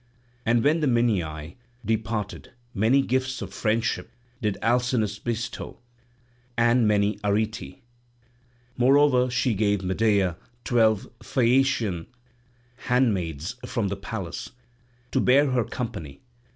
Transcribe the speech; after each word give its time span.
And 0.47 0.63
when 0.63 0.79
the 0.79 0.87
Minyae 0.87 1.57
departed 1.85 2.53
many 2.73 3.03
gifts 3.03 3.39
of 3.43 3.53
friendship 3.53 4.09
did 4.41 4.57
Alcinous 4.63 5.19
bestow, 5.19 5.77
and 6.57 6.87
many 6.87 7.19
Arete; 7.23 7.83
moreover 8.77 9.29
she 9.29 9.53
gave 9.53 9.83
Medea 9.83 10.37
twelve 10.63 11.07
Phaeacian 11.21 12.07
handmaids 12.87 13.57
from 13.63 13.89
the 13.89 13.95
palace, 13.95 14.49
to 15.11 15.19
bear 15.19 15.51
her 15.51 15.63
company. 15.63 16.21